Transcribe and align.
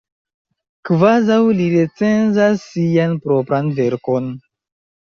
Kvazaŭ 0.89 1.37
li 1.59 1.67
recenzas 1.75 2.65
sian 2.73 3.17
propran 3.29 3.73
verkon! 3.83 4.35